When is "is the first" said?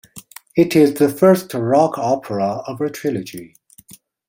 0.75-1.53